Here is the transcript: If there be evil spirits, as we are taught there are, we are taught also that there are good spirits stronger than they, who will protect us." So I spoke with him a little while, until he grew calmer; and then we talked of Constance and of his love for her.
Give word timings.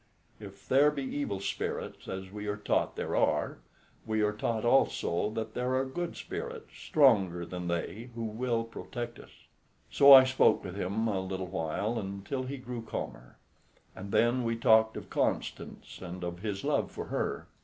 If 0.39 0.67
there 0.67 0.89
be 0.89 1.03
evil 1.03 1.39
spirits, 1.39 2.07
as 2.07 2.31
we 2.31 2.47
are 2.47 2.57
taught 2.57 2.95
there 2.95 3.15
are, 3.15 3.59
we 4.03 4.21
are 4.23 4.31
taught 4.33 4.65
also 4.65 5.29
that 5.29 5.53
there 5.53 5.75
are 5.75 5.85
good 5.85 6.17
spirits 6.17 6.75
stronger 6.75 7.45
than 7.45 7.67
they, 7.67 8.09
who 8.15 8.23
will 8.23 8.63
protect 8.63 9.19
us." 9.19 9.29
So 9.91 10.11
I 10.11 10.23
spoke 10.23 10.63
with 10.63 10.75
him 10.75 11.07
a 11.07 11.19
little 11.19 11.45
while, 11.45 11.99
until 11.99 12.41
he 12.45 12.57
grew 12.57 12.81
calmer; 12.81 13.37
and 13.95 14.11
then 14.11 14.43
we 14.43 14.55
talked 14.55 14.97
of 14.97 15.11
Constance 15.11 16.01
and 16.01 16.23
of 16.23 16.39
his 16.39 16.63
love 16.63 16.89
for 16.89 17.05
her. 17.13 17.45